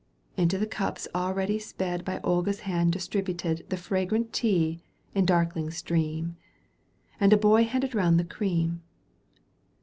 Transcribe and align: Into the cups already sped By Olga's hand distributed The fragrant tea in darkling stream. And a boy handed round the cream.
Into 0.35 0.57
the 0.57 0.65
cups 0.65 1.07
already 1.13 1.59
sped 1.59 2.03
By 2.03 2.19
Olga's 2.23 2.61
hand 2.61 2.91
distributed 2.91 3.67
The 3.69 3.77
fragrant 3.77 4.33
tea 4.33 4.81
in 5.13 5.27
darkling 5.27 5.69
stream. 5.69 6.37
And 7.19 7.31
a 7.31 7.37
boy 7.37 7.65
handed 7.65 7.93
round 7.93 8.19
the 8.19 8.25
cream. 8.25 8.81